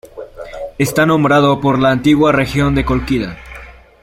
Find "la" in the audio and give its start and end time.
1.77-1.91